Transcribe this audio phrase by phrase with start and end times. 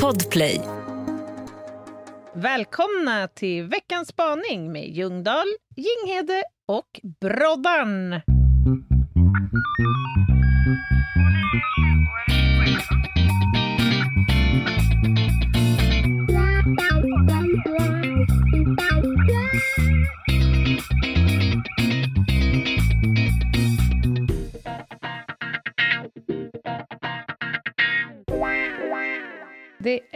[0.00, 0.60] Podplay.
[2.34, 5.46] Välkomna till veckans spaning med Ljungdahl,
[5.76, 8.12] Ginghede och Broddan.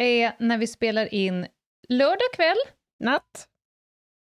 [0.07, 1.47] Är när vi spelar in
[1.89, 2.57] lördag kväll,
[3.05, 3.49] Natt.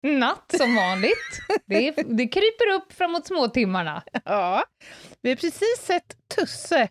[0.03, 1.39] natt som vanligt.
[1.65, 4.03] Det, är, det kryper upp framåt småtimmarna.
[4.25, 4.63] Ja,
[5.21, 6.89] vi har precis sett Tusse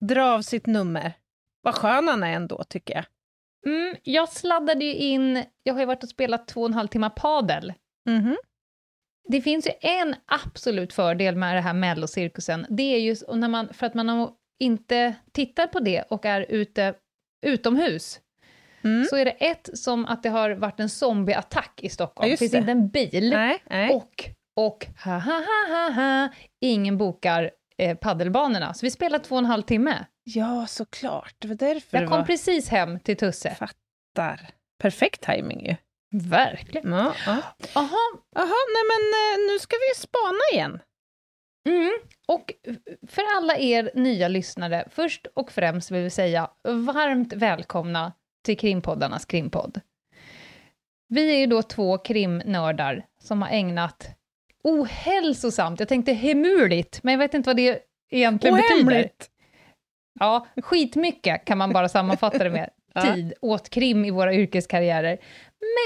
[0.00, 1.12] dra av sitt nummer.
[1.62, 3.04] Vad skön han är ändå, tycker jag.
[3.66, 6.88] Mm, jag sladdade ju in, jag har ju varit och spelat två och en halv
[6.88, 7.72] timme padel.
[8.08, 8.36] Mhm.
[9.28, 12.66] Det finns ju en absolut fördel med det här mellocirkusen.
[12.68, 16.94] Det är ju när man, för att man inte tittar på det och är ute
[17.46, 18.20] utomhus,
[18.82, 19.04] Mm.
[19.04, 22.30] så är det ett som att det har varit en zombieattack i Stockholm.
[22.30, 22.58] Ja, finns det.
[22.58, 23.30] inte en bil.
[23.30, 23.94] Nej, nej.
[23.94, 26.28] Och, och, ha, ha, ha, ha, ha,
[26.60, 28.74] ingen bokar eh, paddelbanorna.
[28.74, 30.04] Så vi spelade två och en halv timme.
[30.24, 31.34] Ja, såklart.
[31.38, 32.24] Det var därför Jag det kom var...
[32.26, 33.54] precis hem till Tusse.
[33.54, 34.48] Fattar.
[34.82, 35.76] Perfekt timing ju.
[36.28, 36.92] Verkligen.
[36.92, 37.36] Ja, ja.
[37.74, 40.80] Jaha, nej men eh, nu ska vi spana igen.
[41.66, 41.92] Mm.
[42.26, 42.52] och
[43.08, 48.12] för alla er nya lyssnare, först och främst vill vi säga varmt välkomna
[48.44, 49.80] till krimpoddarnas krimpodd.
[51.08, 54.18] Vi är ju då två krimnördar som har ägnat
[54.64, 58.74] ohälsosamt, jag tänkte hemuligt, men jag vet inte vad det egentligen betyder.
[58.74, 59.30] Ohemligt.
[60.20, 62.70] Ja, skitmycket kan man bara sammanfatta det med.
[63.14, 65.18] Tid åt krim i våra yrkeskarriärer.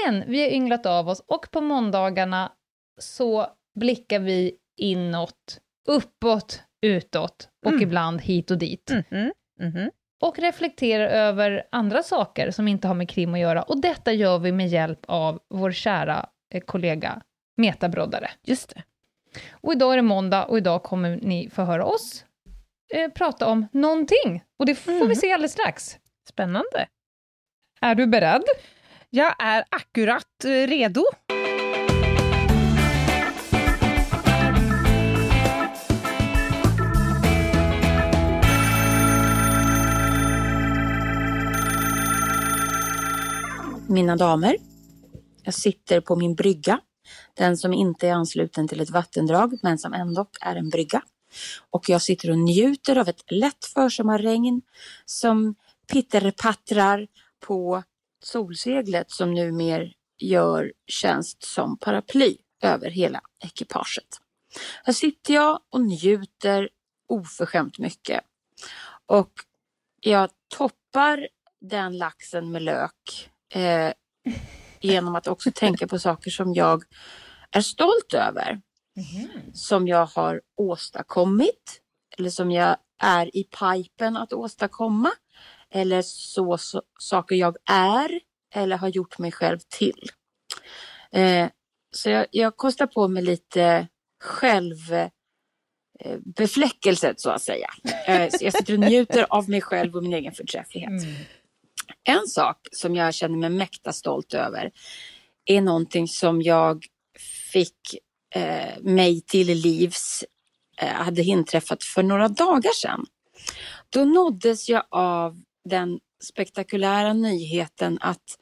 [0.05, 2.51] Men vi har ynglat av oss och på måndagarna
[2.99, 3.47] så
[3.79, 7.83] blickar vi inåt, uppåt, utåt och Mm.
[7.83, 8.91] ibland hit och dit.
[9.11, 9.91] Mhm, mhm.
[10.21, 13.63] Och reflekterar över andra saker som inte har med krim att göra.
[13.63, 17.21] Och detta gör vi med hjälp av vår kära eh, kollega
[17.57, 18.29] Meta Broddare.
[18.43, 18.83] Just det.
[19.51, 22.25] Och idag är det måndag och idag kommer ni få höra oss
[22.93, 24.43] eh, prata om någonting.
[24.59, 25.07] Och det får Mm.
[25.07, 25.97] vi se alldeles strax.
[26.29, 26.87] Spännande.
[27.81, 28.43] Är du beredd?
[29.09, 31.03] Jag är akkurat eh, redo.
[43.87, 44.57] Mina damer,
[45.43, 46.79] jag sitter på min brygga.
[47.33, 51.03] Den som inte är ansluten till ett vattendrag men som ändå är en brygga.
[51.69, 54.61] Och jag sitter och njuter av ett lätt försommarregn
[55.05, 55.55] som
[55.91, 57.07] pitterpattrar
[57.39, 57.83] på
[58.23, 59.89] solseglet som numera
[60.19, 64.07] gör tjänst som paraply över hela ekipaget.
[64.83, 66.69] Här sitter jag och njuter
[67.07, 68.21] oförskämt mycket.
[69.05, 69.31] Och
[69.99, 71.27] jag toppar
[71.61, 73.93] den laxen med lök eh,
[74.79, 76.83] genom att också tänka på saker som jag
[77.51, 78.61] är stolt över.
[79.53, 81.81] Som jag har åstadkommit
[82.17, 85.11] eller som jag är i pipen att åstadkomma.
[85.69, 88.19] Eller så, så saker jag är
[88.55, 90.09] eller har gjort mig själv till.
[91.11, 91.49] Eh,
[91.91, 93.87] så jag, jag kostar på mig lite
[94.23, 96.19] själv eh,
[97.15, 97.69] så att säga.
[98.07, 100.91] Eh, jag sitter och njuter av mig själv och min egen förträfflighet.
[102.03, 104.71] En sak som jag känner mig mäkta stolt över
[105.45, 106.85] är någonting som jag
[107.53, 107.97] fick
[108.35, 110.23] eh, mig till livs,
[110.81, 113.05] eh, hade inträffat för några dagar sedan.
[113.89, 118.37] Då nåddes jag av den spektakulära nyheten att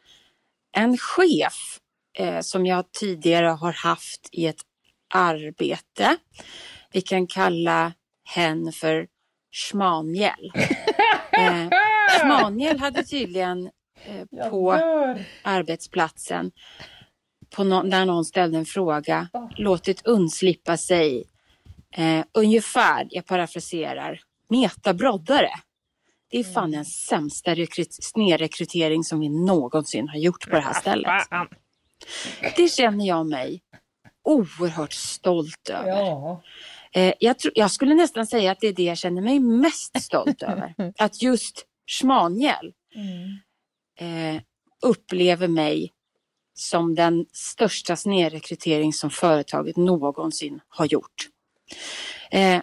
[0.78, 1.80] en chef
[2.18, 4.62] eh, som jag tidigare har haft i ett
[5.14, 6.18] arbete,
[6.94, 7.94] vi kan kalla
[8.24, 9.08] hen för
[9.52, 10.52] Schmaniel.
[12.20, 13.70] Schmaniel hade tydligen
[14.06, 14.72] eh, på
[15.44, 16.52] arbetsplatsen
[17.56, 19.28] på nå- när någon ställde en fråga
[19.58, 21.24] låtit undslippa sig
[21.96, 25.50] eh, ungefär, jag parafraserar, metabroddare.
[26.32, 30.74] Det är fan den sämsta rekryt- snedrekrytering som vi någonsin har gjort på det här
[30.74, 31.28] stället.
[31.30, 31.48] Fan.
[32.56, 33.62] Det känner jag mig
[34.24, 35.90] oerhört stolt över.
[35.90, 36.42] Ja.
[36.94, 40.02] Eh, jag, tror, jag skulle nästan säga att det är det jag känner mig mest
[40.02, 40.74] stolt över.
[40.98, 42.74] Att just Schmaniel
[44.00, 44.42] eh,
[44.82, 45.94] upplever mig
[46.54, 51.30] som den största snedrekrytering som företaget någonsin har gjort.
[52.32, 52.62] Eh,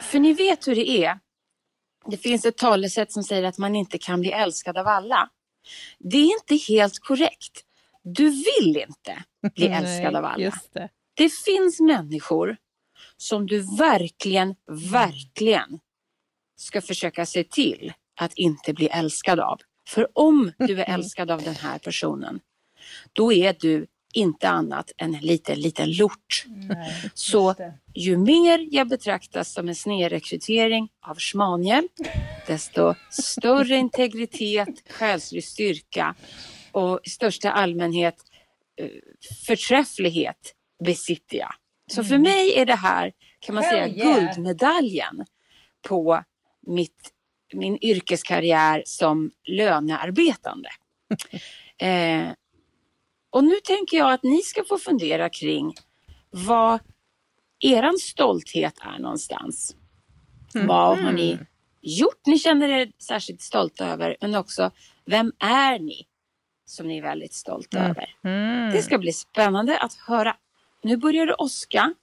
[0.00, 1.18] för ni vet hur det är.
[2.06, 5.30] Det finns ett talesätt som säger att man inte kan bli älskad av alla.
[5.98, 7.64] Det är inte helt korrekt.
[8.02, 9.24] Du vill inte
[9.54, 10.52] bli älskad av alla.
[10.72, 10.88] Det.
[11.14, 12.56] Det finns människor
[13.16, 14.54] som du verkligen,
[14.92, 15.80] verkligen
[16.56, 19.60] ska försöka se till att inte bli älskad av.
[19.88, 22.40] För om du är älskad av den här personen,
[23.12, 26.44] då är du inte annat än en liten, liten lort.
[26.46, 27.54] Nej, Så
[27.94, 31.88] ju mer jag betraktas som en snedrekrytering av schmaniel,
[32.46, 36.14] desto större integritet, själslig styrka
[36.72, 38.16] och i största allmänhet
[38.80, 38.88] eh,
[39.46, 41.54] förträfflighet besitter jag.
[41.90, 44.20] Så för mig är det här, kan man säga, yeah.
[44.20, 45.24] guldmedaljen
[45.88, 46.24] på
[46.66, 47.10] mitt,
[47.54, 50.68] min yrkeskarriär som lönearbetande.
[51.78, 52.32] eh,
[53.30, 55.74] och nu tänker jag att ni ska få fundera kring
[56.30, 56.80] vad
[57.60, 59.76] eran stolthet är någonstans.
[60.54, 61.38] Vad har ni
[61.80, 64.16] gjort ni känner er särskilt stolta över?
[64.20, 64.70] Men också,
[65.04, 66.06] vem är ni
[66.66, 68.14] som ni är väldigt stolta över?
[68.24, 68.72] Mm.
[68.72, 70.36] Det ska bli spännande att höra.
[70.82, 71.94] Nu börjar det åska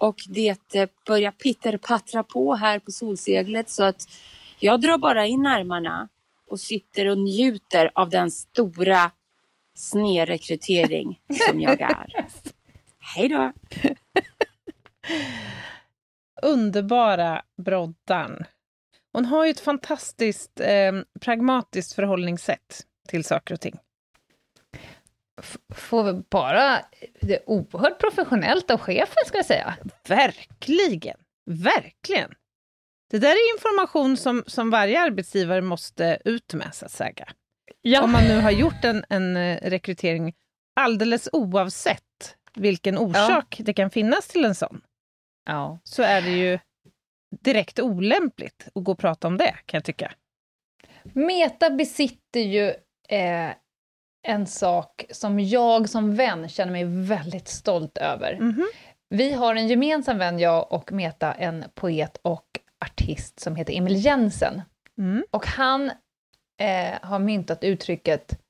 [0.00, 4.08] och det eh, börjar pitterpattra på här på solseglet så att
[4.60, 6.08] jag drar bara in armarna
[6.46, 9.10] och sitter och njuter av den stora
[9.74, 12.26] snedrekrytering som jag är.
[12.98, 13.52] Hej då!
[16.42, 18.44] Underbara Broddan.
[19.12, 23.78] Hon har ju ett fantastiskt eh, pragmatiskt förhållningssätt till saker och ting.
[25.40, 26.78] F- Får vi bara...
[27.20, 29.74] Det är oerhört professionellt av chefen, ska jag säga.
[30.08, 31.16] Verkligen!
[31.46, 32.34] Verkligen!
[33.10, 37.28] Det där är information som, som varje arbetsgivare måste ut med, så att säga.
[37.82, 38.02] Ja.
[38.02, 40.34] Om man nu har gjort en, en eh, rekrytering,
[40.76, 44.80] alldeles oavsett vilken orsak det kan finnas till en sån,
[45.46, 45.78] ja.
[45.84, 46.58] så är det ju
[47.40, 50.12] direkt olämpligt att gå och prata om det, kan jag tycka.
[51.02, 52.68] Meta besitter ju
[53.08, 53.50] eh,
[54.22, 58.38] en sak som jag som vän känner mig väldigt stolt över.
[58.40, 58.66] Mhm.
[59.08, 64.04] Vi har en gemensam vän, jag och Meta, en poet och artist som heter Emil
[64.04, 64.62] Jensen.
[64.98, 65.24] Mm.
[65.30, 65.90] Och han
[66.60, 68.40] eh, har myntat uttrycket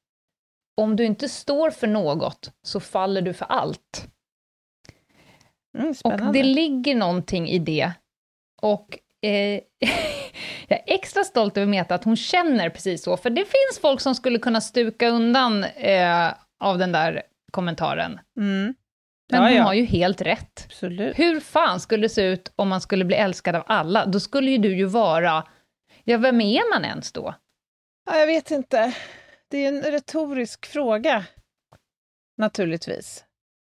[0.77, 4.09] om du inte står för något så faller du för allt.
[5.79, 5.95] Mm.
[6.05, 7.93] Och det ligger någonting i det.
[8.63, 9.61] Och eh,
[10.69, 14.01] jag är extra stolt över Meta att hon känner precis så, för det finns folk
[14.01, 17.23] som skulle kunna stuka undan eh, av den där
[17.53, 18.21] kommentaren.
[18.39, 18.75] Mm.
[19.31, 19.63] Men Ja, hon ja.
[19.63, 20.63] har ju helt rätt.
[20.67, 21.19] Absolut.
[21.19, 24.07] Hur fan skulle det se ut om man skulle bli älskad av alla?
[24.07, 25.47] Då skulle ju du ju vara...
[26.05, 27.35] Ja, vem är man ens då?
[28.11, 28.95] Ja, jag vet inte.
[29.51, 31.25] Det är en retorisk fråga,
[32.39, 33.25] naturligtvis.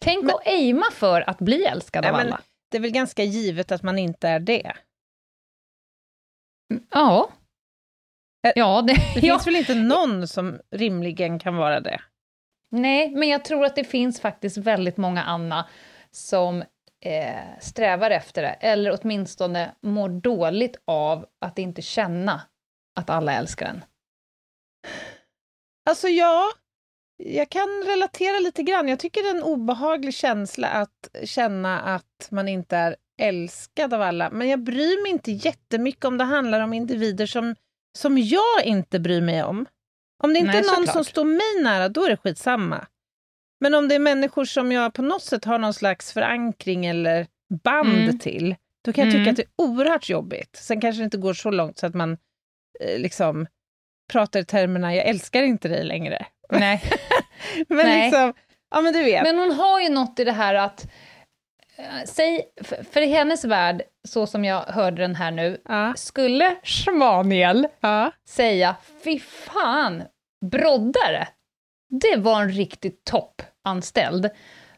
[0.04, 2.40] Tänk Men- att aima för att bli älskad Nej, av alla.
[2.70, 4.72] Det är väl ganska givet att man inte är det.
[6.90, 7.30] Ja.
[8.46, 9.20] Ä- Ja, det, Det ja.
[9.38, 12.00] finns väl inte någon som rimligen kan vara det?
[12.70, 15.68] Nej, men jag tror att det finns faktiskt väldigt många Anna
[16.10, 16.64] som
[17.04, 22.42] eh, strävar efter det, eller åtminstone mår dåligt av att inte känna
[23.00, 23.84] att alla älskar en.
[25.90, 26.50] Alltså ja,
[27.16, 28.88] jag kan relatera lite grann.
[28.88, 34.02] Jag tycker det är en obehaglig känsla att känna att man inte är älskad av
[34.02, 34.30] alla.
[34.30, 37.54] Men jag bryr mig inte jättemycket om det handlar om individer som,
[37.98, 39.66] som jag inte bryr mig om.
[40.22, 40.94] Om det inte Nej, är någon såklart.
[40.94, 42.86] som står mig nära, då är det skitsamma.
[43.60, 47.26] Men om det är människor som jag på något sätt har någon slags förankring eller
[47.64, 48.18] band Mm.
[48.18, 49.30] till, då kan jag tycka Mm.
[49.30, 50.56] att det är oerhört jobbigt.
[50.56, 52.12] Sen kanske det inte går så långt så att man
[52.80, 53.46] eh, liksom
[54.12, 56.26] pratar i termerna “jag älskar inte dig längre”.
[56.50, 56.82] Nej.
[57.68, 58.02] Men Nej.
[58.04, 58.34] liksom,
[58.70, 59.22] ja men du vet.
[59.22, 60.86] Men hon har ju något i det här att,
[61.76, 65.94] eh, säg, för, för i hennes värld, så som jag hörde den här nu, ja,
[65.96, 68.12] skulle Schmaniel ja.
[68.28, 70.02] säga fy fan,
[70.40, 71.28] broddare,
[71.90, 74.30] det var en riktigt toppanställd.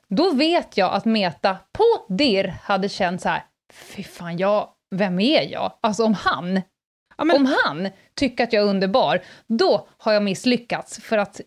[0.09, 5.21] Då vet jag att Meta på DIR hade känt så här, fy fan, jag, vem
[5.21, 5.73] är jag?
[5.81, 6.63] Alltså om han,
[7.17, 11.01] ja men, om han tycker att jag är underbar, då har jag misslyckats.
[11.03, 11.41] För att,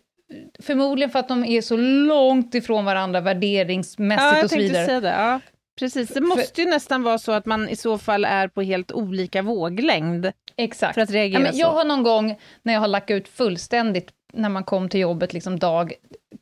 [0.62, 4.86] förmodligen för att de är så långt ifrån varandra värderingsmässigt ja, och så vidare.
[4.86, 5.08] säga det.
[5.08, 5.40] Ja.
[5.78, 8.92] Precis, det måste ju nästan vara så att man i så fall är på helt
[8.92, 10.94] olika våglängd Exakt.
[10.94, 11.76] för att reagera Ja, men jag så.
[11.76, 15.58] har någon gång när jag har lagt ut fullständigt, när man kom till jobbet liksom
[15.58, 15.92] dag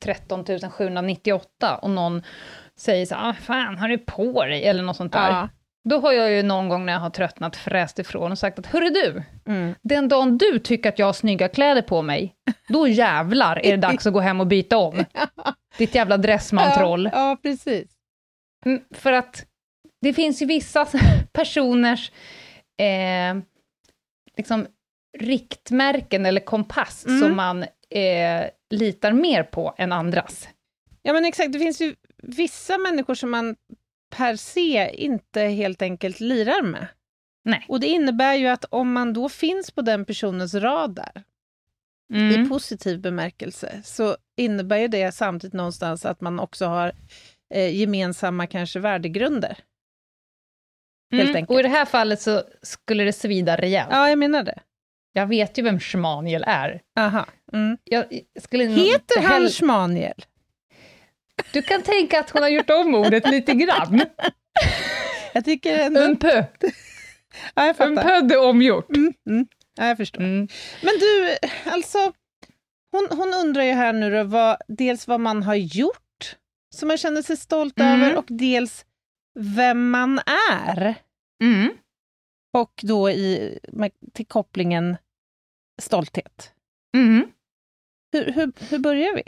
[0.01, 2.23] 13 798 och någon
[2.79, 4.65] säger så ah, fan har du på dig?
[4.65, 5.31] Eller något sånt där.
[5.31, 5.49] Ja.
[5.89, 8.67] Då har jag ju någon gång när jag har tröttnat fräst ifrån och sagt att,
[8.67, 9.75] hörru du, Mm.
[9.83, 12.35] den dagen du tycker att jag har snygga kläder på mig,
[12.69, 15.05] då jävlar är det dags att gå hem och byta om.
[15.79, 17.11] Ditt jävla dressmantroll.
[17.13, 17.91] Ja, ja, precis.
[18.65, 19.47] Mm, För att
[20.01, 20.87] det finns ju vissa
[21.33, 22.13] personers
[22.81, 23.43] eh,
[24.37, 24.67] liksom
[25.19, 27.21] riktmärken eller kompass Mm.
[27.21, 30.49] som man eh, litar mer på än andras.
[31.03, 31.53] Ja, men exakt.
[31.53, 33.57] Det finns ju vissa människor som man
[34.17, 36.87] per se inte helt enkelt lirar med.
[37.45, 37.65] Nej.
[37.69, 41.23] Och det innebär ju att om man då finns på den personens radar,
[42.15, 42.49] i Mm.
[42.49, 46.93] positiv bemärkelse, så innebär ju det samtidigt någonstans att man också har
[47.55, 49.59] eh, gemensamma kanske värdegrunder.
[51.13, 51.37] helt Mm.
[51.37, 51.51] enkelt.
[51.51, 53.89] Och i det här fallet så skulle det svida rejält.
[53.93, 54.59] Ja, jag menar det.
[55.13, 56.81] Jag vet ju vem Schmaniel är.
[56.99, 57.27] Aha.
[57.53, 57.79] Mm.
[57.85, 58.05] Jag
[58.41, 60.25] skulle Heter han hell- Schmaniel?
[61.53, 64.01] Du kan tänka att hon har gjort om ordet lite grann.
[65.33, 66.01] Jag tycker ändå...
[66.01, 66.45] Un peu.
[67.55, 68.03] Ja, jag fattar.
[68.03, 68.97] peu de omgjort.
[68.97, 69.47] Mm, mm.
[69.77, 70.21] Ja, jag förstår.
[70.21, 70.49] Mm.
[70.83, 71.37] Men du,
[71.71, 71.99] alltså,
[72.93, 76.04] hon, hon undrar ju här nu då, vad, dels vad man har gjort,
[76.75, 78.03] som man känner sig stolt Mm.
[78.03, 78.85] över, och dels
[79.39, 80.95] vem man är.
[81.45, 81.69] Mm.
[82.57, 84.97] Och då i, med, till kopplingen
[85.83, 86.53] stolthet.
[86.97, 87.27] Mm.
[88.13, 89.23] Hur, hur, hur börjar vi?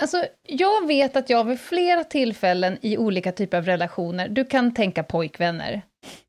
[0.00, 4.74] Alltså, jag vet att jag vid flera tillfällen i olika typer av relationer, du kan
[4.74, 5.82] tänka pojkvänner,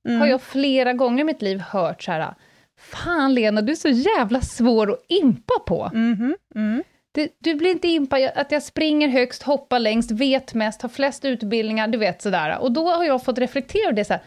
[0.07, 0.19] Mm.
[0.21, 2.35] har jag flera gånger i mitt liv hört så här,
[2.79, 5.89] Fan Lena, du är så jävla svår att impa på.
[5.93, 6.83] Mhm, mm.
[7.15, 10.89] Du, du blir inte impa jag- att jag springer högst, hoppar längst, vet mest, har
[10.89, 12.60] flest utbildningar, du vet sådär.
[12.60, 14.22] Och då har jag fått reflektera över det så här,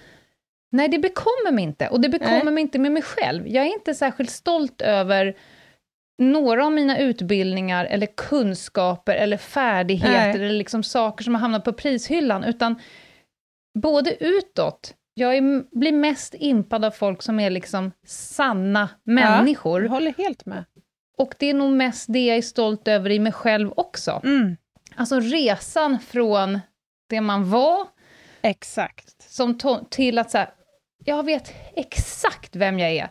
[0.72, 2.52] nej det bekommer mig inte, och det bekommer Nej.
[2.52, 3.48] mig inte med mig själv.
[3.48, 5.36] Jag är inte särskilt stolt över
[6.22, 10.46] några av mina utbildningar, eller kunskaper, eller färdigheter, Nej.
[10.46, 12.80] eller liksom saker som har hamnat på prishyllan, utan
[13.78, 19.82] både utåt, jag är, blir mest impad av folk som är liksom sanna människor.
[19.82, 20.64] Jag håller helt med.
[21.18, 24.20] Och det är nog mest det jag är stolt över i mig själv också.
[24.24, 24.56] Mm.
[24.96, 26.60] Alltså resan från
[27.08, 27.86] det man var
[28.42, 29.32] Exakt.
[29.32, 29.58] som
[29.90, 30.50] till att så här,
[31.04, 33.08] jag vet exakt vem jag är.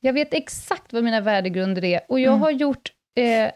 [0.00, 2.00] Jag vet exakt vad mina värdegrunder är.
[2.08, 2.40] Och jag Mm.
[2.40, 3.50] har gjort, eh,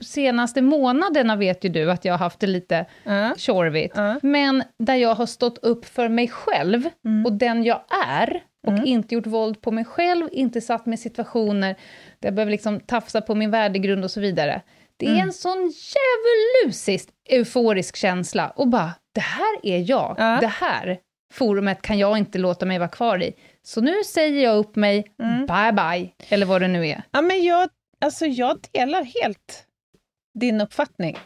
[0.00, 2.86] senaste månaderna vet ju du att jag har haft det lite
[3.36, 3.96] tjorvigt.
[3.96, 4.18] Ja.
[4.22, 7.26] Men där jag har stått upp för mig själv Mm.
[7.26, 8.84] och den jag är och Mm.
[8.86, 11.74] inte gjort våld på mig själv, inte satt mig i situationer
[12.20, 14.62] där jag behöver liksom tafsa på min värdegrund och så vidare.
[14.96, 15.22] Det är Mm.
[15.22, 15.72] en sån
[16.64, 20.38] djävulusiskt euforisk känsla och bara, det här är jag, Ja.
[20.40, 20.98] det här
[21.32, 23.32] forumet kan jag inte låta mig vara kvar i.
[23.62, 25.46] Så nu säger jag upp mig, Mm.
[25.46, 27.02] bye bye, eller vad det nu är.
[27.10, 27.68] Ja, men jag,
[28.00, 29.66] alltså jag delar helt
[30.38, 31.18] din uppfattning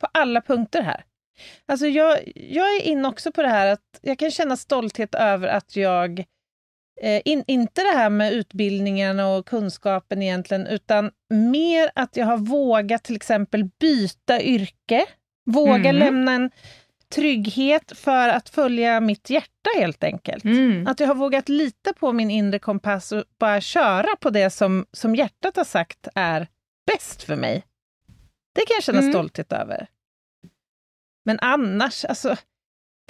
[0.00, 1.04] på alla punkter här.
[1.66, 5.48] Alltså jag, jag är inne också på det här att jag kan känna stolthet över
[5.48, 6.24] att jag,
[7.24, 13.02] in, inte det här med utbildningen och kunskapen egentligen, utan mer att jag har vågat
[13.04, 15.06] till exempel byta yrke,
[15.46, 15.96] våga Mm.
[15.96, 16.50] lämna en
[17.14, 20.44] trygghet för att följa mitt hjärta helt enkelt.
[20.44, 20.86] Mm.
[20.86, 24.86] Att jag har vågat lita på min inre kompass och bara köra på det som,
[24.92, 26.48] som hjärtat har sagt är
[26.86, 27.64] bäst för mig.
[28.54, 29.12] Det kan jag känna Mm.
[29.12, 29.86] stolthet över.
[31.24, 32.36] Men annars, alltså,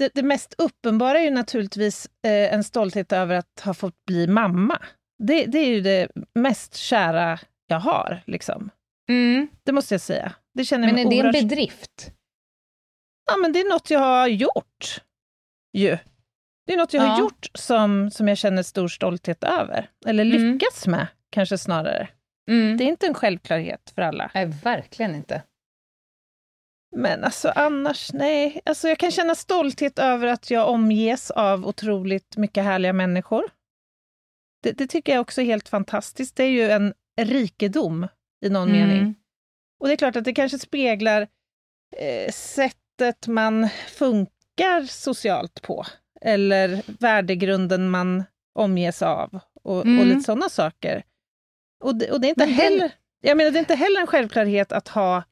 [0.00, 4.26] det, det mest uppenbara är ju naturligtvis eh, en stolthet över att ha fått bli
[4.26, 4.78] mamma.
[5.22, 8.70] Det, det är ju det mest kära jag har, liksom.
[9.10, 9.48] Mm.
[9.64, 10.32] Det måste jag säga.
[10.54, 12.12] Det känner Men är det en bedrift?
[13.30, 15.00] Ja, men det är något jag har gjort.
[15.72, 15.98] Ju.
[16.66, 17.20] Det är något jag har Ja.
[17.20, 19.90] gjort som, som jag känner stor stolthet över.
[20.06, 20.52] Eller Mm.
[20.52, 22.08] lyckats med, kanske snarare.
[22.50, 22.76] Mm.
[22.76, 24.30] Det är inte en självklarhet för alla.
[24.34, 25.42] Nej, verkligen inte.
[26.96, 28.60] Men alltså annars, nej.
[28.64, 33.44] Alltså jag kan känna stolthet över att jag omges av otroligt mycket härliga människor.
[34.62, 36.36] Det, det tycker jag också är helt fantastiskt.
[36.36, 38.06] Det är ju en rikedom
[38.44, 38.88] i någon Mm.
[38.88, 39.14] mening.
[39.80, 41.28] Och det är klart att det kanske speglar
[41.96, 45.86] eh, sättet man funkar socialt på.
[46.20, 49.40] Eller värdegrunden man omges av.
[49.62, 49.98] Och, Mm.
[50.00, 51.02] och lite sådana saker.
[51.84, 52.92] Och det, och det är inte Men heller...
[53.22, 55.22] Jag menar, det är inte heller en självklarhet att ha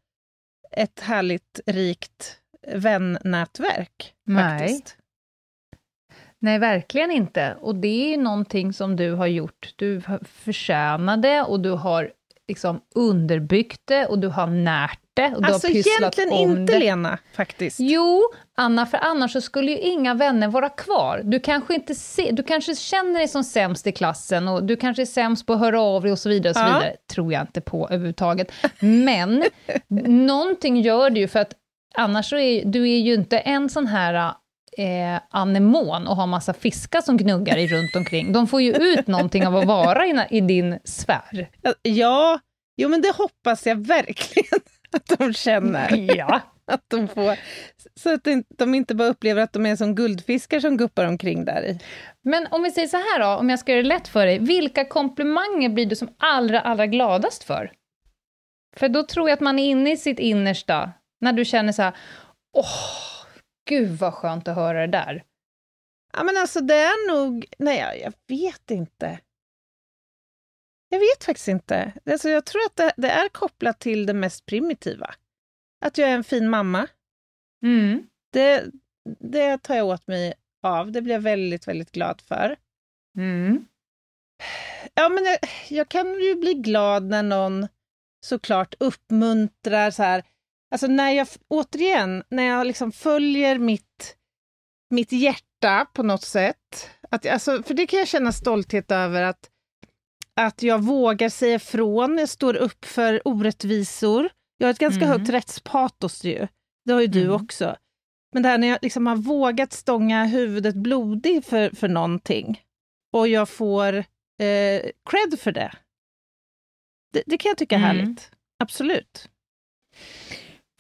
[0.71, 4.15] ett härligt, rikt vännätverk.
[4.25, 4.59] Nej.
[4.59, 4.97] Faktiskt.
[6.41, 7.57] Nej, verkligen inte.
[7.61, 9.73] Och det är någonting som du har gjort.
[9.77, 12.13] Du förtjänade och du har
[12.49, 16.59] liksom underbyggt det och du har närt det och du Alltså har pysslat egentligen om
[16.59, 16.79] inte, det.
[16.79, 17.81] Lena, faktiskt.
[17.81, 18.23] Jo,
[18.61, 21.21] Anna, för annars så skulle ju inga vänner vara kvar.
[21.25, 25.03] Du kanske, inte se, du kanske känner dig som sämst i klassen och du kanske
[25.03, 26.51] är sämst på att höra av dig och så vidare.
[26.51, 26.67] Och så Ja.
[26.79, 26.97] vidare.
[27.15, 28.53] tror jag inte på överhuvudtaget.
[28.81, 29.45] Men
[30.27, 31.53] någonting gör du ju för att
[31.95, 34.15] annars så är du är ju inte en sån här
[34.79, 38.33] eh, anemon och har massa fiskar som gnuggar i runt omkring.
[38.33, 41.49] De får ju ut någonting av att vara i, i din sfär.
[41.83, 42.39] Ja,
[42.77, 44.61] jo men det hoppas jag verkligen
[44.93, 46.17] att de känner.
[46.17, 46.41] Ja.
[46.73, 47.39] Att de får,
[48.01, 48.25] så att
[48.59, 51.79] de- inte bara upplever att de är som guldfiskar som guppar omkring där i.
[52.23, 54.39] Men om vi säger så här då, om jag ska göra det lätt för dig,
[54.39, 57.73] vilka komplimanger blir du som allra, allra gladast för?
[58.77, 61.83] För då tror jag att man är inne i sitt innersta, när du känner så
[61.83, 61.97] här,
[62.57, 63.27] åh,
[63.69, 65.25] gud vad skönt att höra det där.
[66.13, 67.47] Ja, men alltså det är nog...
[67.59, 69.19] Nej, jag, jag vet inte.
[70.89, 71.93] Jag vet faktiskt inte.
[72.11, 75.15] Alltså, jag tror att det, det, är kopplat till det mest primitiva.
[75.81, 76.87] Att jag är en fin mamma.
[77.63, 78.07] Mm.
[78.33, 78.65] Det,
[79.21, 80.93] det tar jag åt mig av.
[80.93, 82.57] Det blir jag väldigt, väldigt glad för.
[83.19, 83.65] Mm.
[84.95, 87.69] Ja, men jag, jag, kan ju bli glad när någon
[88.27, 90.25] såklart uppmuntrar så här.
[90.71, 94.17] Alltså när jag, återigen, när jag liksom följer mitt,
[94.91, 96.91] mitt hjärta på något sätt.
[97.11, 99.51] Att, alltså, för det kan jag känna stolthet över att,
[100.37, 104.29] att jag vågar säga ifrån, jag står upp för orättvisor.
[104.59, 105.19] Jag har ett ganska mm.
[105.19, 106.47] högt rättspatos ju.
[106.85, 107.35] Det har ju du mm.
[107.35, 107.77] också.
[108.33, 112.63] Men det här när jag liksom har vågat stånga huvudet blodig för, för någonting
[113.13, 113.95] och jag får
[114.39, 115.73] eh, cred för det.
[117.13, 117.23] det.
[117.27, 117.39] det.
[117.39, 117.97] kan jag tycka är mm.
[117.97, 118.31] härligt.
[118.59, 119.29] Absolut.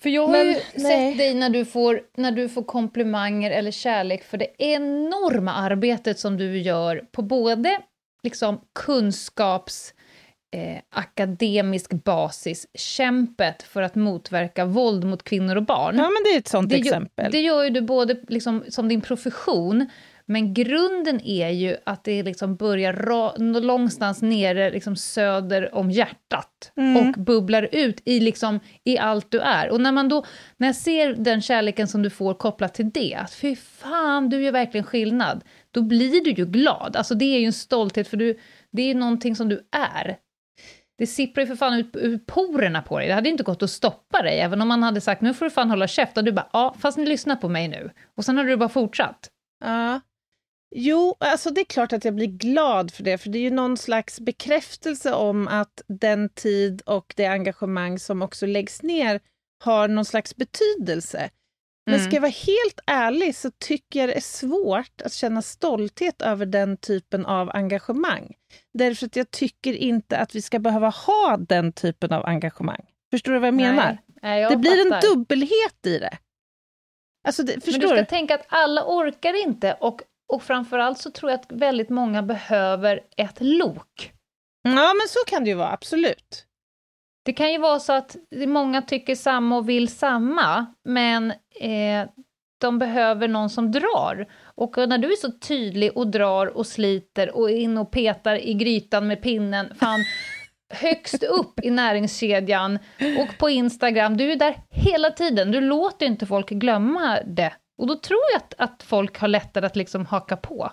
[0.00, 0.62] För jag har Men, ju nej.
[0.74, 6.18] sett dig när du, får, när du får komplimanger eller kärlek för det enorma arbetet
[6.18, 7.80] som du gör på både
[8.22, 9.94] liksom, kunskaps
[10.50, 15.96] eh, akademisk basis, kämpet för att motverka våld mot kvinnor och barn.
[15.96, 17.24] Ja, men det är ett sånt det exempel.
[17.24, 19.86] Gör, det gör ju du både liksom, som din profession,
[20.30, 26.72] men grunden är ju att det liksom börjar ra, någonstans nere liksom söder om hjärtat
[26.76, 26.96] mm.
[26.96, 29.70] och bubblar ut i, liksom, i allt du är.
[29.70, 30.24] Och när, man då,
[30.56, 34.42] när jag ser den kärleken som du får kopplat till det, att fy fan, du
[34.42, 36.96] gör verkligen skillnad, då blir du ju glad.
[36.96, 38.38] Alltså det är ju en stolthet, för du,
[38.70, 40.16] det är någonting som du är.
[40.98, 43.08] Det sipprar ju för fan ut ur porerna på dig.
[43.08, 45.50] Det hade inte gått att stoppa dig, även om man hade sagt nu får du
[45.50, 46.16] fan hålla käft.
[46.16, 47.90] Och du bara, ja, fast ni lyssnar på mig nu.
[48.16, 49.30] Och sen har du bara fortsatt.
[49.64, 50.00] Ja.
[50.74, 53.50] Jo, alltså det är klart att jag blir glad för det, för det är ju
[53.50, 59.20] någon slags bekräftelse om att den tid och det engagemang som också läggs ner
[59.64, 61.30] har någon slags betydelse.
[61.90, 62.14] Men ska mm.
[62.14, 66.76] jag vara helt ärlig så tycker jag det är svårt att känna stolthet över den
[66.76, 68.34] typen av engagemang.
[68.74, 72.84] Därför att jag tycker inte att vi ska behöva ha den typen av engagemang.
[73.10, 73.98] Förstår du vad jag menar?
[74.22, 75.08] Nej, jag det blir fattar.
[75.08, 76.18] en dubbelhet i det.
[77.26, 81.30] Alltså det, Men du ska tänka att alla orkar inte och, och framförallt så tror
[81.30, 84.12] jag att väldigt många behöver ett lok.
[84.62, 86.47] Ja, men så kan det ju vara, absolut.
[87.28, 92.08] Det kan ju vara så att många tycker samma och vill samma, men eh,
[92.60, 94.26] de behöver någon som drar.
[94.42, 98.54] Och när du är så tydlig och drar och sliter och in och petar i
[98.54, 100.04] grytan med pinnen, fan,
[100.74, 102.78] högst upp i näringskedjan
[103.18, 107.52] och på Instagram, du är där hela tiden, du låter inte folk glömma det.
[107.78, 110.72] Och då tror jag att, att folk har lättare att liksom haka på.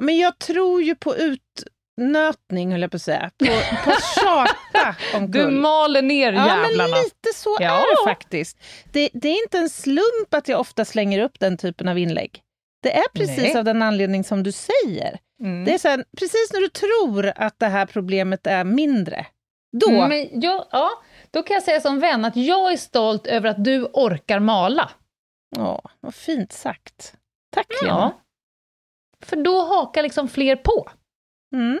[0.00, 1.64] Men jag tror ju på ut
[1.96, 3.46] nötning, höll jag på att säga, på,
[3.84, 6.66] på tjata om Du maler ner jävlarna.
[6.70, 7.66] Ja, men lite så ja.
[7.66, 8.58] är det faktiskt.
[8.92, 12.42] Det, det, är inte en slump att jag ofta slänger upp den typen av inlägg.
[12.82, 13.56] Det är precis Nej.
[13.56, 15.18] av den anledning som du säger.
[15.40, 15.64] Mm.
[15.64, 19.26] Det är så här, precis när du tror att det här problemet är mindre,
[19.72, 19.90] då...
[20.08, 20.90] Men jag, ja,
[21.30, 24.90] då kan jag säga som vän att jag är stolt över att du orkar mala.
[25.56, 27.14] Ja, vad fint sagt.
[27.54, 27.94] Tack, Lena.
[27.94, 28.20] Ja.
[29.26, 30.90] För då hakar liksom fler på.
[31.54, 31.80] Mm.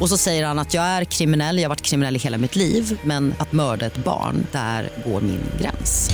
[0.00, 2.56] Och så säger han att jag är kriminell, jag har varit kriminell i hela mitt
[2.56, 6.10] liv men att mörda ett barn, där går min gräns.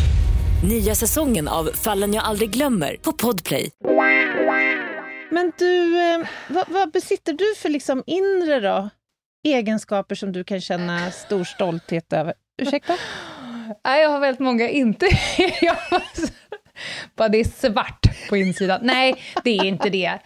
[0.69, 3.71] Nya säsongen av Fallen jag aldrig glömmer på Podplay.
[5.31, 8.91] Men du, eh, vad, vad, besitter du för liksom inre då?
[9.45, 12.35] egenskaper som du kan känna stor stolthet över?
[12.63, 12.97] Ursäkta?
[13.85, 15.07] Nej, jag har väldigt många inte.
[17.17, 18.81] Bara det är svart på insidan.
[18.83, 19.15] Nej,
[19.45, 20.19] det är inte det.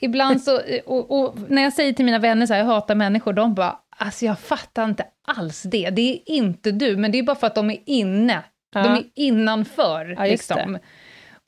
[0.00, 3.32] Ibland så, och, och, när jag säger till mina vänner så här, jag hatar människor,
[3.32, 5.90] de bara, alltså jag fattar inte alls det.
[5.90, 8.42] Det är inte du, men det är bara för att de är inne.
[8.74, 8.82] Ja.
[8.82, 10.14] De är innanför.
[10.18, 10.78] Ja, liksom.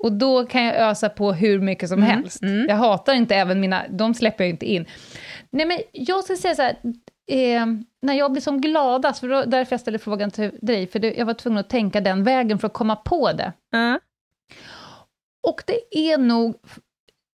[0.04, 2.10] Och då kan jag ösa på hur mycket som mm.
[2.10, 2.42] helst.
[2.42, 2.66] Mm.
[2.68, 4.86] Jag hatar inte även mina, de släpper jag inte in.
[5.50, 6.76] Nej men jag ska säga så här,
[7.30, 7.66] eh,
[8.02, 11.14] när jag blir som gladast, för då, därför jag ställer frågan till dig, för det,
[11.14, 13.52] jag var tvungen att tänka den vägen för att komma på det.
[13.74, 14.00] Mm.
[15.46, 16.56] Och det är nog...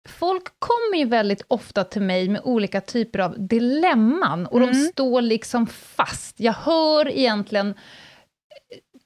[0.08, 4.68] Folk kommer ju väldigt ofta till mig med olika typer av dilemman, och mm.
[4.68, 6.40] de står liksom fast.
[6.40, 7.74] Jag hör egentligen...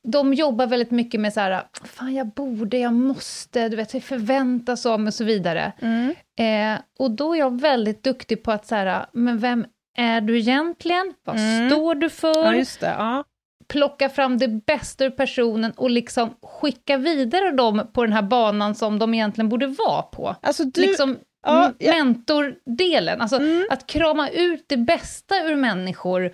[0.04, 4.00] De jobbar väldigt mycket med så här, fan jag borde, jag måste, du vet, det
[4.00, 5.72] förväntas av mig och så vidare.
[5.80, 6.14] Mm.
[6.38, 10.38] Eh, och då är jag väldigt duktig på att så här, men vem är du
[10.38, 11.14] egentligen?
[11.24, 11.70] Vad Mm.
[11.70, 12.44] står du för?
[12.44, 12.94] Ja, just det.
[12.98, 13.24] Ja.
[13.72, 18.74] Plocka fram det bästa ur personen och liksom skicka vidare dem på den här banan
[18.74, 20.36] som de egentligen borde vara på.
[20.42, 20.80] Alltså du...
[20.80, 21.92] liksom ja, m- ja.
[21.92, 23.66] mentordelen, alltså Mm.
[23.70, 26.32] att krama ut det bästa ur människor,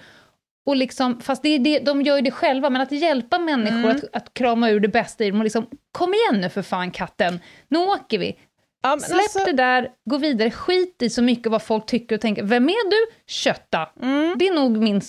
[0.66, 3.79] och liksom, fast det är det, de gör ju det själva, men att hjälpa människor
[3.90, 3.96] Mm.
[3.96, 6.90] att, att krama ur det bästa i dem och liksom, kom igen nu för fan
[6.90, 8.37] katten, nu åker vi.
[8.83, 12.20] ja, Släpp alltså- det där, gå vidare, skit i så mycket vad folk tycker och
[12.20, 12.42] tänker.
[12.42, 13.12] Vem är du?
[13.27, 13.88] Kötta.
[14.03, 14.35] Mm.
[14.38, 15.01] Det är nog min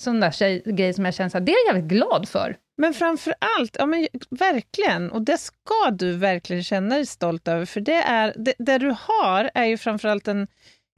[0.00, 2.56] sån där tjej, grej som jag känner så här, det är jag jävligt glad för.
[2.76, 7.64] Men framför allt, ja men verkligen, och det ska du verkligen känna dig stolt över,
[7.64, 10.46] för det, är, det, det du har är ju framför allt en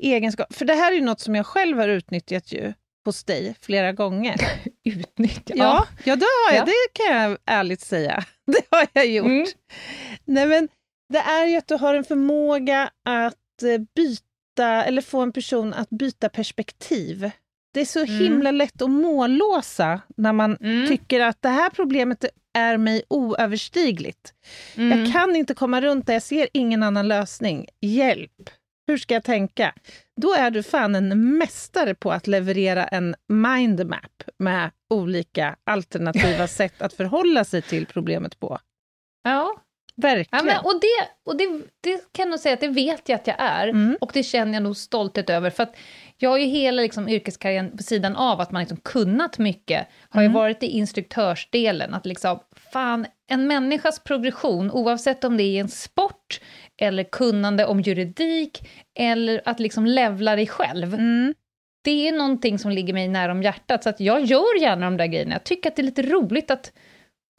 [0.02, 2.72] egenskap, för det här är ju något som jag själv har utnyttjat ju
[3.04, 4.36] hos dig flera gånger.
[4.84, 5.54] Utnyttja.
[5.56, 6.64] Ja, ja, det har jag, Ja.
[6.64, 8.24] det kan jag ärligt säga.
[8.46, 9.26] Det har jag gjort.
[9.26, 9.46] Mm.
[10.24, 10.68] Nej, men
[11.12, 15.74] det är ju att du har en förmåga att eh, byta, eller få en person
[15.74, 17.30] att byta perspektiv.
[17.74, 18.18] Det är så Mm.
[18.18, 20.88] himla lätt att mållåsa när man Mm.
[20.88, 24.34] tycker att det här problemet är mig oöverstigligt.
[24.76, 24.98] Mm.
[24.98, 27.66] Jag kan inte komma runt det, jag ser ingen annan lösning.
[27.80, 28.50] Hjälp!
[28.86, 29.74] Hur ska jag tänka?
[30.20, 36.82] Då är du fan en mästare på att leverera en mindmap med olika alternativa sätt
[36.82, 38.58] att förhålla sig till problemet på.
[39.24, 39.60] Ja,
[39.96, 40.46] Verkligen.
[40.46, 43.16] ja men, och, det, och det, det kan jag nog säga att det vet jag
[43.16, 43.96] att jag är, Mm.
[44.00, 45.76] och det känner jag nog stolthet över, för att
[46.24, 50.20] jag har ju hela liksom, yrkeskarriären på sidan av att man liksom kunnat mycket, har
[50.22, 50.34] ju Mm.
[50.34, 52.38] varit i instruktörsdelen, att liksom,
[52.72, 56.40] fan, en människas progression, oavsett om det är en sport,
[56.80, 61.34] eller kunnande om juridik, eller att liksom levla dig själv, Mm.
[61.84, 64.96] det är någonting som ligger mig nära om hjärtat, så att jag gör gärna de
[64.96, 65.32] där grejerna.
[65.34, 66.72] Jag tycker att det är lite roligt att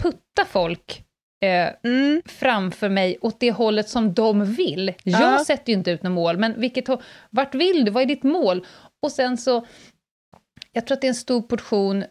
[0.03, 1.01] putta folk
[1.43, 2.21] eh, Mm.
[2.25, 4.93] framför mig åt det hållet som de vill.
[5.03, 5.43] Jag Ja.
[5.47, 6.85] sätter ju inte ut något mål, men vilket,
[7.29, 7.91] vart vill du?
[7.91, 8.65] Vad är ditt mål?
[9.01, 9.65] Och sen så,
[10.71, 12.07] jag tror att det är en stor portion eh,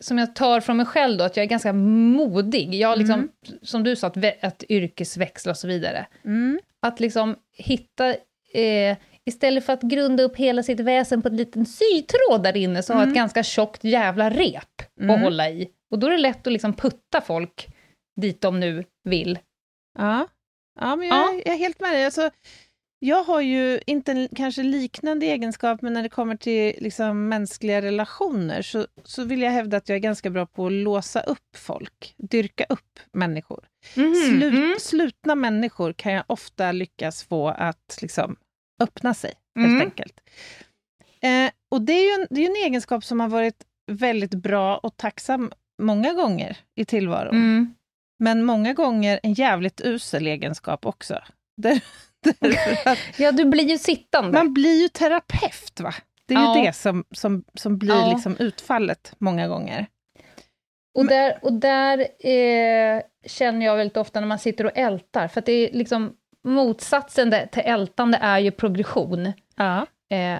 [0.00, 2.74] som jag tar från mig själv då, att jag är ganska modig.
[2.74, 3.28] Jag har liksom, Mm.
[3.62, 6.06] som du sa, att, att yrkesväxla och så vidare.
[6.24, 6.60] Mm.
[6.80, 8.08] Att liksom hitta,
[8.54, 12.82] eh, istället för att grunda upp hela sitt väsen på en liten sytråd där inne,
[12.82, 13.08] så har Mm.
[13.10, 15.10] ett ganska tjockt jävla rep Mm.
[15.16, 15.68] att hålla i.
[15.90, 17.68] Och då är det lätt att liksom putta folk
[18.20, 19.38] dit de nu vill.
[19.98, 20.28] Ja.
[20.80, 21.32] ja, men jag, Ja.
[21.44, 22.04] jag är helt med dig.
[22.04, 22.30] Alltså,
[22.98, 27.82] jag har ju inte en kanske liknande egenskap, men när det kommer till liksom, mänskliga
[27.82, 31.56] relationer så, så vill jag hävda att jag är ganska bra på att låsa upp
[31.56, 33.64] folk, dyrka upp människor.
[33.94, 34.76] Slut, Mm.
[34.80, 38.36] Slutna människor kan jag ofta lyckas få att liksom,
[38.82, 39.80] öppna sig, helt Mm.
[39.80, 40.20] enkelt.
[41.20, 44.34] Eh, och det är ju en, det är ju en egenskap som har varit väldigt
[44.34, 47.34] bra och tacksam många gånger i tillvaron.
[47.36, 47.74] Mm.
[48.22, 51.18] Men många gånger en jävligt usel egenskap också.
[51.56, 51.80] Där,
[52.84, 54.32] att Ja, du blir ju sittande.
[54.38, 55.94] man blir ju terapeut, va?
[56.26, 56.58] Det är Ja.
[56.58, 58.10] ju det som, som, som blir Ja.
[58.14, 59.86] liksom utfallet många gånger.
[60.98, 65.40] Och där, och där eh, känner jag väldigt ofta när man sitter och ältar, för
[65.40, 66.12] det är liksom
[66.44, 69.32] motsatsen till ältande är ju progression.
[69.56, 69.86] Ja.
[70.16, 70.38] Eh,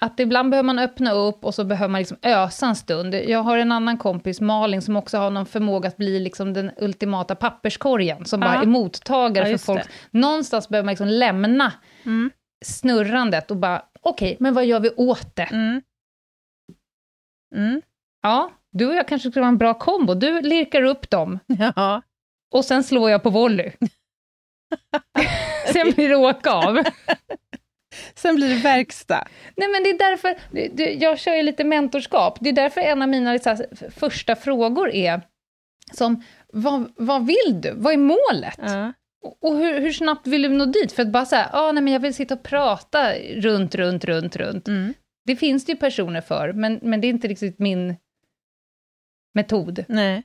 [0.00, 3.14] att ibland behöver man öppna upp och så behöver man liksom ösa en stund.
[3.14, 6.70] Jag har en annan kompis, Malin, som också har någon förmåga att bli liksom den
[6.76, 9.82] ultimata papperskorgen, som bara är mottagare Ja, för folk.
[10.10, 10.18] det.
[10.18, 11.72] Någonstans behöver man liksom lämna
[12.04, 12.30] Mm.
[12.64, 15.42] snurrandet och bara, okej, men vad gör vi åt det?
[15.52, 15.82] Mm.
[17.54, 17.82] Mm.
[18.22, 20.14] Ja, du och jag kanske skulle vara en bra kombo.
[20.14, 21.38] Du lirkar upp dem,
[21.76, 22.02] Ja.
[22.54, 23.72] och sen slår jag på volley.
[25.72, 26.78] sen blir det åka av.
[28.14, 29.28] Sen blir det verkstad.
[29.56, 30.36] Nej, men det är därför,
[31.04, 33.38] jag kör ju lite mentorskap, det är därför en av mina
[33.90, 35.22] första frågor är
[35.92, 37.72] som, vad, vad vill du?
[37.76, 38.58] Vad är målet?
[38.58, 38.92] Ja.
[39.40, 40.92] Och, hur, hur snabbt vill du nå dit?
[40.92, 44.36] För att bara säga, ah, nej men jag vill sitta och prata runt, runt, runt,
[44.36, 44.68] runt.
[44.68, 44.94] Mm.
[45.24, 47.96] Det finns det ju personer för, men, men det är inte riktigt min
[49.34, 49.84] metod.
[49.88, 50.22] Nej.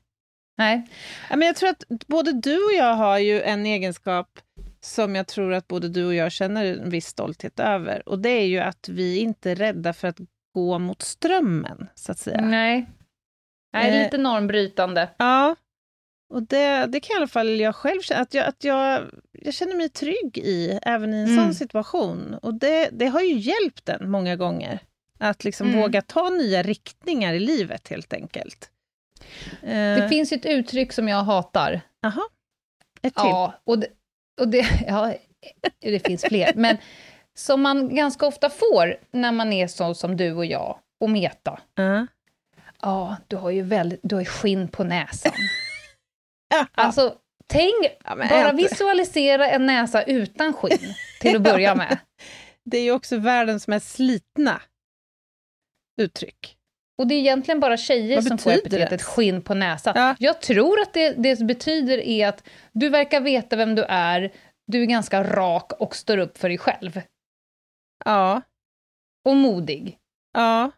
[0.57, 0.87] Nej.
[1.29, 4.39] Men jag tror att både du och jag har ju en egenskap
[4.83, 8.09] som jag tror att både du och jag känner en viss stolthet över.
[8.09, 10.17] Och det är ju att vi inte är rädda för att
[10.53, 12.41] gå mot strömmen, så att säga.
[12.41, 12.89] Nej.
[13.73, 14.03] Nej, Eh.
[14.03, 15.09] lite normbrytande.
[15.17, 15.55] Ja,
[16.33, 19.53] och det, det kan i alla fall jag själv känna, att jag, att jag, jag
[19.53, 21.43] känner mig trygg i, även i en Mm.
[21.45, 22.33] sån situation.
[22.41, 24.79] Och det, det har ju hjälpt en många gånger,
[25.19, 25.81] att liksom Mm.
[25.81, 28.69] våga ta nya riktningar i livet helt enkelt.
[29.61, 31.81] Det Eh, finns ju ett uttryck som jag hatar.
[32.05, 32.21] Aha,
[33.01, 33.11] ett till.
[33.15, 33.87] Ja, och det,
[34.41, 35.13] och det, ja,
[35.79, 36.77] det finns fler, men
[37.35, 41.59] som man ganska ofta får när man är så som du och jag, och Meta.
[41.75, 42.07] Ja.
[42.81, 45.33] Ja, du har ju väldigt, du har ju skinn på näsan.
[46.71, 47.15] Alltså,
[47.47, 47.73] tänk,
[48.05, 51.97] Ja, bara inte- visualisera en näsa utan skinn, till att börja med.
[52.65, 54.61] det är ju också världens mest slitna
[56.01, 56.57] uttryck.
[57.03, 59.03] Och det är egentligen bara tjejer Vad som får epitetet det?
[59.03, 59.93] skinn på näsan.
[59.97, 60.15] Ja.
[60.19, 64.31] Jag tror att det, det betyder är att du verkar veta vem du är,
[64.67, 67.01] du är ganska rak och står upp för dig själv.
[68.05, 68.41] Ja,
[69.25, 69.97] Och modig.
[70.33, 70.71] ja.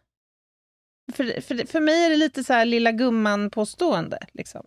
[1.12, 4.18] För, för, för mig är det lite så här lilla gumman-påstående.
[4.32, 4.66] Liksom.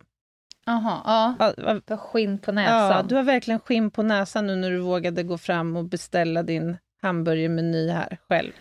[0.66, 1.34] Jaha, ja.
[1.38, 2.90] Ja, ja, Du har skinn på näsan.
[2.96, 6.42] ja, du har verkligen skinn på näsan nu när du vågade gå fram och beställa
[6.42, 8.52] din hamburgermeny här själv.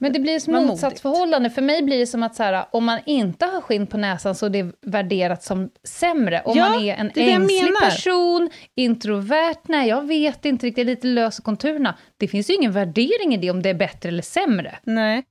[0.00, 1.50] Men det blir ett Vad motsatsförhållande.
[1.50, 4.34] För mig blir det som att så här, om man inte har skinn på näsan
[4.34, 6.42] så är det värderat som sämre.
[6.44, 11.06] Om Ja, man är en är ängslig person, introvert, nej jag vet inte riktigt, lite
[11.06, 11.98] lös i konturerna.
[12.16, 14.78] Det finns ju ingen värdering i det om det är bättre eller sämre.
[14.82, 15.24] Nej.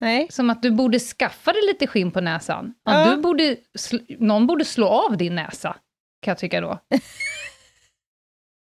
[0.00, 0.26] Nej.
[0.30, 2.74] Som att du borde skaffa dig lite skinn på näsan.
[2.84, 3.10] Ja.
[3.10, 3.56] Du borde,
[4.18, 5.76] någon borde slå av din näsa,
[6.22, 6.78] kan jag tycka då.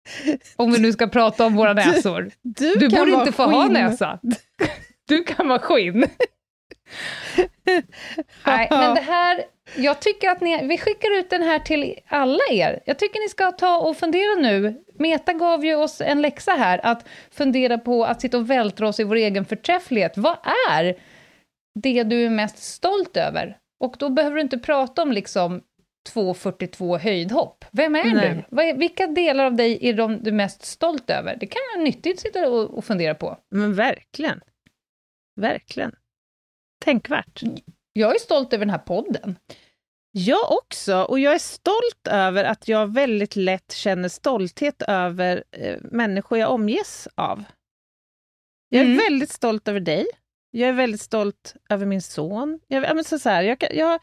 [0.56, 2.32] om vi nu ska prata om våra näsor.
[2.42, 3.74] Du, Du kan borde inte få ha skinn.
[3.74, 4.20] näsa.
[5.08, 6.06] Du kan vara skinn.
[8.46, 9.44] Nej, men det här,
[9.78, 12.80] jag tycker att ni, vi skickar ut den här till alla er.
[12.86, 14.76] Jag tycker ni ska ta och fundera nu.
[15.00, 19.00] Meta gav ju oss en läxa här, att fundera på att sitta och vältra oss
[19.00, 20.14] i vår egen förträfflighet.
[20.18, 20.38] Vad
[20.70, 20.96] är
[21.80, 23.58] det du är mest stolt över?
[23.80, 25.62] Och då behöver du inte prata om liksom
[26.10, 27.66] 2,42 höjdhopp.
[27.72, 28.46] Vem är Nej.
[28.50, 28.74] du?
[28.78, 31.38] Vilka delar av dig är de du är mest stolt över?
[31.40, 33.38] Det kan vara nyttigt att sitta och, fundera på.
[33.52, 34.42] Men verkligen.
[35.42, 35.96] Verkligen.
[36.86, 37.42] Tänkvärt.
[37.94, 39.36] Jag är stolt över den här podden.
[40.12, 45.78] Jag också, och jag är stolt över att jag väldigt lätt känner stolthet över eh,
[45.82, 47.44] människor jag omges av.
[48.70, 48.98] Jag är Mm.
[48.98, 50.06] väldigt stolt över dig.
[50.52, 52.60] Jag är väldigt stolt över min son.
[52.68, 54.00] Jag, ja, men så så här, jag, jag,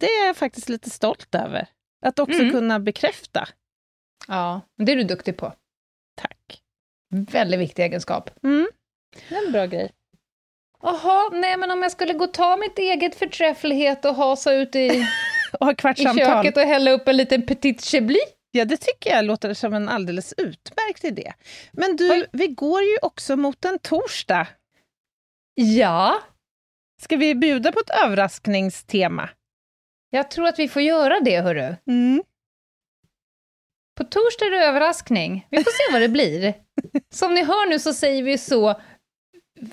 [0.00, 1.66] det är jag faktiskt lite stolt över.
[2.06, 2.50] Att också Mm.
[2.52, 3.48] kunna bekräfta.
[4.28, 5.52] Ja, det är du duktig på.
[6.16, 6.62] Tack.
[7.10, 8.30] Väldigt viktig egenskap.
[8.44, 8.68] Mm.
[9.28, 9.92] Det är en bra grej.
[10.82, 14.76] Jaha, nej men om jag skulle gå och ta mitt eget förträfflighet och hasa ut
[14.76, 15.06] i,
[15.60, 18.22] Och ha i köket och hälla upp en liten petit chablis.
[18.50, 21.32] Ja, det tycker jag låter som en alldeles utmärkt idé.
[21.72, 22.26] Men du, Oj.
[22.32, 24.46] vi går ju också mot en torsdag.
[25.54, 26.20] Ja,
[27.02, 29.28] Ska vi bjuda på ett överraskningstema?
[30.10, 31.76] Jag tror att vi får göra det, hörru.
[31.86, 32.22] Mm.
[33.98, 35.46] På torsdag är det överraskning.
[35.50, 36.54] Vi får se vad det blir.
[37.14, 38.80] Som ni hör nu så säger vi så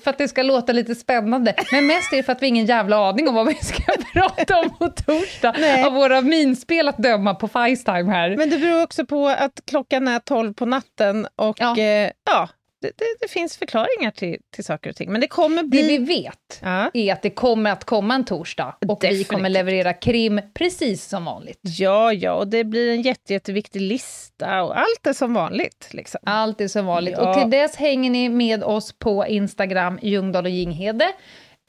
[0.02, 2.48] för att det ska låta lite spännande, men mest är det för att vi har
[2.48, 5.84] ingen jävla aning om vad vi ska prata om på torsdag, Nej.
[5.84, 8.36] av våra minspel att döma på Facetime här.
[8.36, 12.48] Men det beror också på att klockan är 12 på natten och ja, eh, ja
[12.80, 15.12] det, det, det finns förklaringar till, till saker och ting.
[15.12, 15.98] Men det kommer Det vi bli...
[16.22, 19.28] vet Ja, är att det kommer att komma en torsdag och vi Definitivt.
[19.28, 21.60] kommer leverera krim precis som vanligt.
[21.62, 25.88] ja, ja, och det blir en jätte, jätteviktig lista och allt är som vanligt.
[25.90, 26.20] Liksom.
[26.26, 27.14] Allt är som vanligt.
[27.18, 27.28] Ja.
[27.30, 31.12] Och till dess hänger ni med oss på Instagram, Ljungdahl och Ginghede.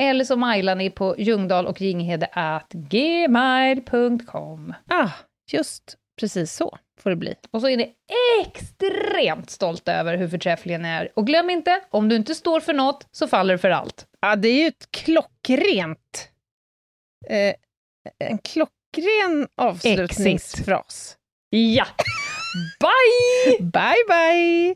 [0.01, 2.69] Eller så mejlar ni på ljungdahl och ginghede at
[3.69, 4.73] gmail.com.
[4.89, 5.09] Ah,
[5.51, 7.35] just precis så får det bli.
[7.51, 7.93] Och så är ni
[8.45, 11.11] extremt stolta över hur förträfflig ni är.
[11.15, 14.05] Och glöm inte, om du inte står för något så faller du för allt.
[14.21, 16.29] Ja, det är ju ett klockrent...
[17.27, 17.53] Eh,
[18.19, 21.17] en klockren avslutningsfras.
[21.49, 21.85] Ja!
[22.79, 23.59] Bye!
[23.59, 24.75] Bye, bye!